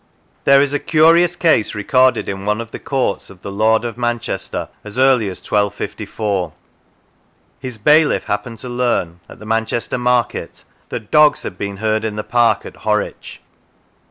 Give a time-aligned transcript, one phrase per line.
[0.45, 3.99] There is a curious case recorded in one of the courts of the lord of
[3.99, 6.53] Manchester, as early as 1254.
[7.59, 12.15] His bailiff happened to learn, at the Manchester market, that dogs had been heard in
[12.15, 13.41] the park at Horwich.